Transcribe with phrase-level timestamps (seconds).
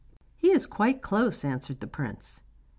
[0.35, 2.41] 'He is quite close,' answered the prince.